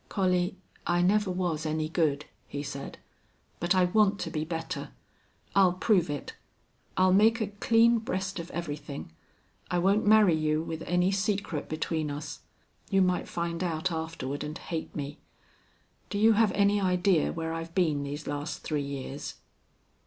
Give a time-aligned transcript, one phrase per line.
[0.09, 0.57] "Collie,
[0.87, 2.97] I never was any good," he said.
[3.59, 4.89] "But I want to be better.
[5.53, 6.33] I'll prove it.
[6.97, 9.11] I'll make a clean breast of everything.
[9.69, 12.39] I won't marry you with any secret between us.
[12.89, 15.19] You might find out afterward and hate me....
[16.09, 19.35] Do you have any idea where I've been these last three years?"